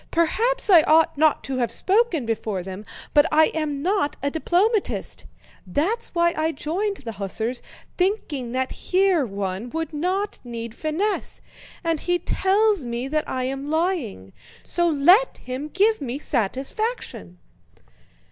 Perhaps 0.09 0.67
I 0.67 0.81
ought 0.87 1.15
not 1.15 1.43
to 1.43 1.57
have 1.57 1.71
spoken 1.71 2.25
before 2.25 2.63
them, 2.63 2.85
but 3.13 3.27
I 3.31 3.51
am 3.53 3.83
not 3.83 4.17
a 4.23 4.31
diplomatist. 4.31 5.25
That's 5.67 6.15
why 6.15 6.33
I 6.35 6.53
joined 6.53 6.97
the 6.97 7.11
hussars, 7.11 7.61
thinking 7.99 8.51
that 8.53 8.71
here 8.71 9.23
one 9.27 9.69
would 9.69 9.93
not 9.93 10.39
need 10.43 10.73
finesse; 10.73 11.39
and 11.83 11.99
he 11.99 12.17
tells 12.17 12.83
me 12.83 13.07
that 13.09 13.29
I 13.29 13.43
am 13.43 13.69
lying—so 13.69 14.89
let 14.89 15.37
him 15.37 15.67
give 15.67 16.01
me 16.01 16.17
satisfaction..." 16.17 17.37